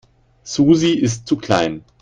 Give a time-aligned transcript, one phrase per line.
[0.43, 1.83] Susi ist zu klein.